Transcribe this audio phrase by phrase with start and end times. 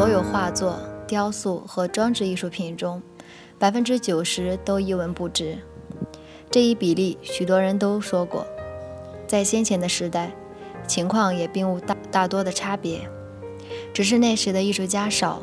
[0.00, 3.02] 所有画作、雕塑和装置艺术品中，
[3.58, 5.58] 百分之九十都一文不值。
[6.50, 8.46] 这一比例，许多人都说过，
[9.26, 10.32] 在先前的时代，
[10.86, 13.02] 情况也并无大大多的差别，
[13.92, 15.42] 只是那时的艺术家少，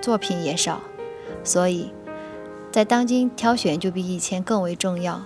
[0.00, 0.80] 作品也少，
[1.44, 1.92] 所以
[2.72, 5.22] 在当今挑选就比以前更为重要。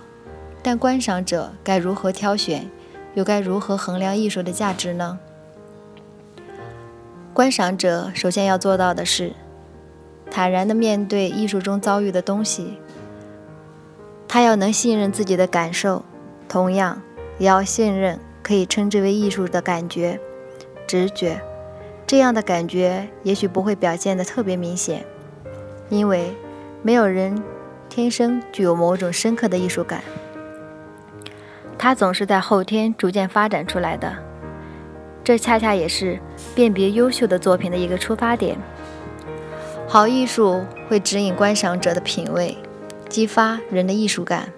[0.61, 2.69] 但观赏者该如何挑选，
[3.13, 5.19] 又该如何衡量艺术的价值呢？
[7.33, 9.33] 观赏者首先要做到的是，
[10.29, 12.77] 坦然地面对艺术中遭遇的东西。
[14.27, 16.03] 他要能信任自己的感受，
[16.47, 17.01] 同样
[17.39, 20.19] 也要信任可以称之为艺术的感觉、
[20.85, 21.41] 直觉。
[22.05, 25.03] 这样的感觉也许不会表现得特别明显，
[25.89, 26.31] 因为
[26.83, 27.41] 没有人
[27.89, 30.03] 天生具有某种深刻的艺术感，
[31.79, 34.13] 它总是在后天逐渐发展出来的。
[35.23, 36.19] 这恰恰也是
[36.53, 38.57] 辨别优秀的作品的一个出发点。
[39.87, 42.57] 好艺术会指引观赏者的品味，
[43.07, 44.49] 激发人的艺术感，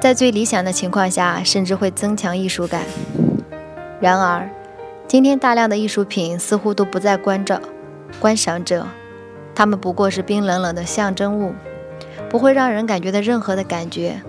[0.00, 2.82] 在最理想的情况下，甚至会增强艺术感。
[4.00, 4.50] 然而，
[5.06, 7.60] 今天大量的艺术品似乎都不再关照
[8.18, 8.86] 观赏者，
[9.54, 11.54] 它们不过是冰冷冷的象征物，
[12.28, 14.20] 不会让人感觉到任何的感觉。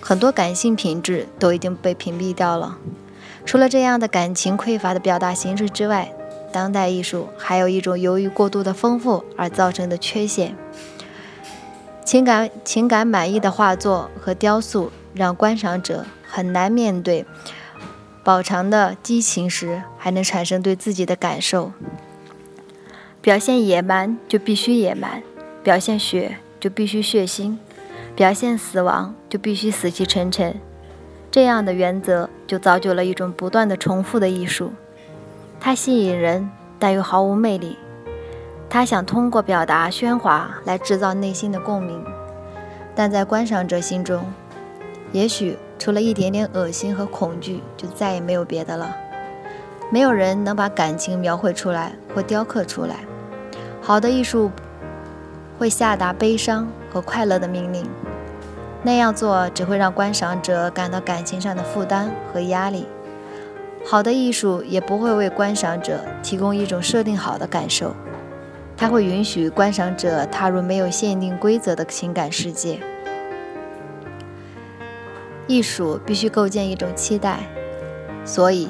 [0.00, 2.76] 很多感性品质都已经被屏蔽掉了。
[3.44, 6.12] 除了这样的感情匮乏的表达形式之外，
[6.52, 10.56] 当代艺术还有一种由于过度的丰富而造成的缺陷。
[12.04, 17.24] 情感情感满意的画作和雕塑，让观赏者很难面对
[18.22, 21.72] 饱尝的激情时，还能产生对自己的感受。
[23.20, 25.22] 表现野蛮就必须野蛮，
[25.62, 27.56] 表现血就必须血腥，
[28.14, 30.60] 表现死亡就必须死气沉沉。
[31.34, 34.72] 这样的原则就造就了一种不断的重复的艺术，
[35.58, 37.76] 它吸引人，但又毫无魅力。
[38.70, 42.04] 他想通过表达喧哗来制造内心的共鸣，
[42.94, 44.24] 但在观赏者心中，
[45.10, 48.94] 也许除了一点点恶心和恐惧，就再也没有别的了。
[49.90, 52.98] 没有人能把感情描绘出来或雕刻出来。
[53.82, 54.52] 好的艺术
[55.58, 57.84] 会下达悲伤和快乐的命令。
[58.84, 62.86] 那样做只会让观赏者感到感情上的负担和压力。
[63.86, 67.94] 好的艺术也不会为观赏者提供一种设定好的感受，
[68.76, 72.78] 它会允许观赏者踏入没有限定规则的情感世界。
[75.46, 77.40] 艺术必须构建一种期待，
[78.24, 78.68] 所以，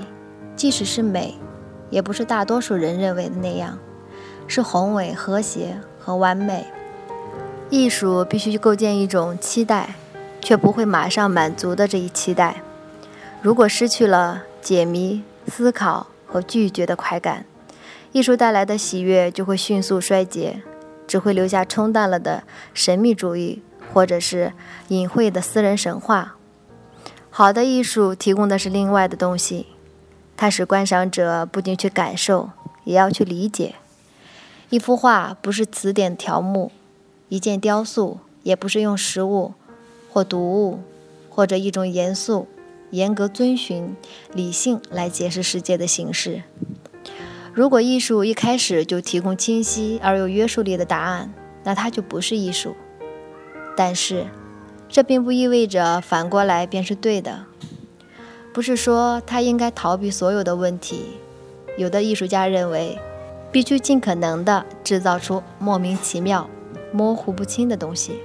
[0.56, 1.34] 即使是美，
[1.90, 3.78] 也不是大多数人认为的那样，
[4.46, 6.66] 是宏伟、和谐和完美。
[7.70, 9.94] 艺术必须构建一种期待。
[10.44, 12.60] 却不会马上满足的这一期待，
[13.40, 17.46] 如果失去了解谜、思考和拒绝的快感，
[18.12, 20.60] 艺术带来的喜悦就会迅速衰竭，
[21.06, 22.44] 只会留下冲淡了的
[22.74, 23.62] 神秘主义
[23.92, 24.52] 或者是
[24.88, 26.36] 隐晦的私人神话。
[27.30, 29.68] 好的艺术提供的是另外的东西，
[30.36, 32.50] 它使观赏者不仅去感受，
[32.84, 33.76] 也要去理解。
[34.68, 36.70] 一幅画不是词典条目，
[37.30, 39.54] 一件雕塑也不是用实物。
[40.14, 40.78] 或读物，
[41.28, 42.46] 或者一种严肃、
[42.90, 43.96] 严格遵循
[44.32, 46.44] 理性来解释世界的形式。
[47.52, 52.76] 如果艺术一开始就提供清晰而有约束力的答案，那它就不是艺术。
[53.76, 54.26] 但是，
[54.88, 57.46] 这并不意味着反过来便是对的。
[58.52, 61.06] 不是说他应该逃避所有的问题。
[61.76, 62.96] 有的艺术家认为，
[63.50, 66.48] 必须尽可能地制造出莫名其妙、
[66.92, 68.20] 模糊不清的东西。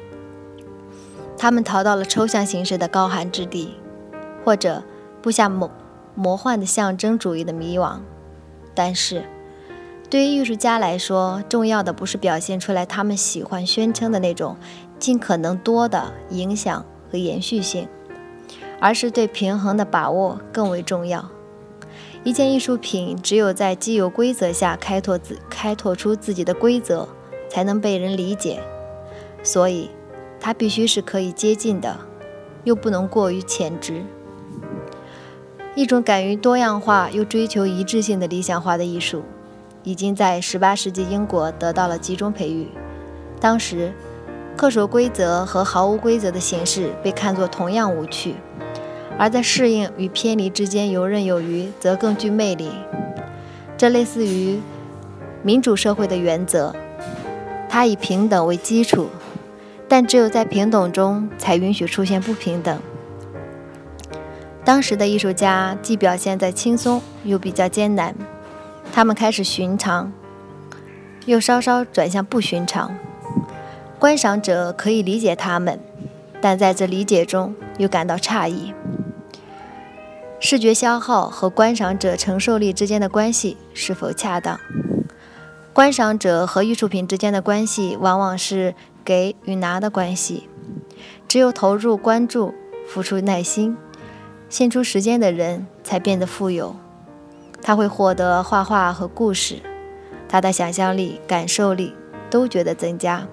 [1.41, 3.75] 他们逃到了抽象形式的高寒之地，
[4.43, 4.83] 或者
[5.21, 5.71] 布下魔
[6.13, 7.99] 魔幻的象征主义的迷惘。
[8.75, 9.23] 但是，
[10.09, 14.57] 对于艺术家来说，重要的不是表现出来他们喜欢宣称的那种
[14.99, 17.87] 尽可能多的影响和延续性，
[18.81, 21.29] 而是对平衡的把握更为重要。
[22.25, 27.07] 一件艺术品只有在既有规则下开拓自开拓出自己的规则，
[27.49, 28.61] 才能被人理解。
[29.41, 29.89] 所以。
[30.39, 31.97] 它必须是可以接近的，
[32.63, 34.03] 又不能过于浅直。
[35.75, 39.23] 一种敢于多样化又追求一致性的理想化的艺术，
[39.83, 42.67] 已经在18世纪英国得到了集中培育。
[43.39, 43.93] 当时，
[44.57, 48.35] 恪守规则和毫无规则的形式被看作同样无趣，
[49.17, 52.69] 而在适应与偏离之间游刃有余，则更具魅力。
[53.77, 54.59] 这类似于
[55.43, 56.75] 民主社会的原则，
[57.69, 59.07] 它以平等为基础，
[59.89, 62.79] 但只有在平等中才允许出现不平等。
[64.63, 68.15] 当时的艺术家既表现在轻松，又比较艰难。
[68.93, 70.11] 他们开始寻常，
[71.25, 72.95] 又稍稍转向不寻常。
[73.97, 75.79] 观赏者可以理解他们，
[76.39, 78.73] 但在这理解中又感到诧异。
[80.39, 84.59] 视觉消耗和观赏者承受力之间的关系是否恰当？
[85.73, 88.73] 观赏者和艺术品之间的关系往往是
[89.03, 90.47] 给与拿的关系。
[91.27, 92.53] 只有投入关注、
[92.87, 93.77] 付出耐心。
[94.49, 96.75] 献出时间的人才变得富有，
[97.61, 99.57] 他会获得画画和故事，
[100.27, 101.93] 他的想象力、感受力
[102.31, 103.27] 都觉得增加。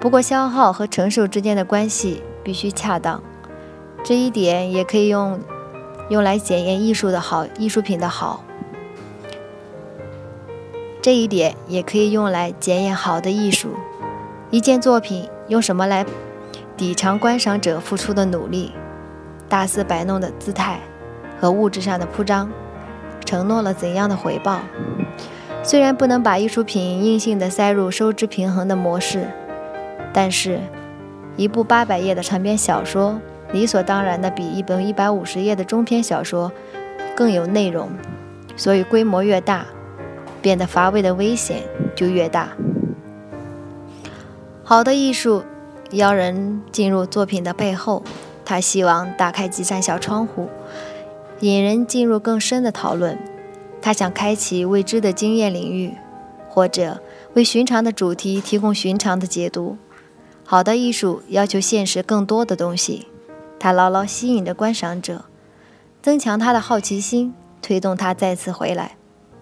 [0.00, 3.22] 不过，消耗和承受之间的关系必须恰当，
[4.02, 5.38] 这一点也可以用
[6.08, 8.42] 用来检验艺术的好，艺术品的好。
[11.02, 13.74] 这一点也可以用来检验好的艺术。
[14.52, 16.04] 一件作品用什么来
[16.76, 18.70] 抵偿观赏者付出的努力？
[19.48, 20.78] 大肆摆弄的姿态
[21.40, 22.52] 和物质上的铺张，
[23.24, 24.60] 承诺了怎样的回报？
[25.62, 29.26] 虽然不能把艺术品硬性的塞入收支平衡的模式，
[30.12, 30.60] 但是，
[31.38, 33.18] 一部八百页的长篇小说
[33.52, 36.52] 理所当然的比一本一百五十页的中篇小说
[37.16, 37.88] 更有内容，
[38.54, 39.64] 所以规模越大，
[40.42, 41.62] 变得乏味的危险
[41.96, 42.50] 就越大。
[44.64, 45.42] 好的艺术
[45.90, 48.02] 邀人进入作品的背后。
[48.44, 50.48] 他希望打开几扇小窗户，
[51.40, 53.16] 引人进入更深的讨论。
[53.80, 55.94] 他想开启未知的经验领域，
[56.48, 57.00] 或者
[57.34, 59.78] 为寻常的主题提供寻常的解读。
[60.44, 63.06] 好的艺术要求现实更多的东西，
[63.60, 65.24] 它牢牢吸引着观赏者，
[66.02, 67.32] 增强他的好奇心，
[67.62, 68.96] 推动他再次回来，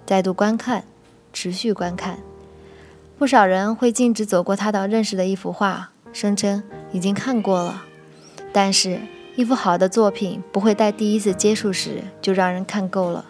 [0.06, 0.84] 再度观看，
[1.32, 2.18] 持续观看。
[3.20, 7.84] 不少人会径直走过他的认识的一幅画，声称已经看过了。
[8.50, 8.98] 但是，
[9.36, 13.26] 一幅好的作品不会在第一次接触时就让人看够了。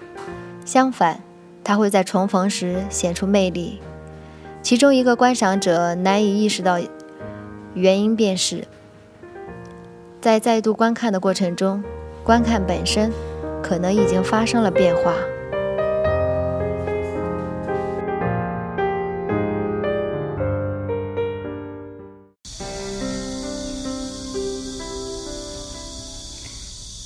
[0.65, 1.21] 相反，
[1.65, 3.81] 它会在重逢时显出魅力。
[4.63, 6.79] 其中一个观赏者难以意识到
[7.75, 8.69] 原因，便是
[10.21, 11.83] 在再度观看的过程中，
[12.23, 13.11] 观看本身
[13.61, 15.15] 可能已经发生了变化。